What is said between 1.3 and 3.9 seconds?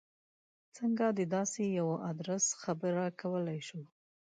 داسې یوه ادرس خبره کولای شو.